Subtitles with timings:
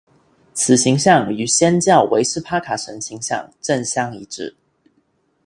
[0.55, 4.55] 此形象与祆教维施帕卡神形像正相一致。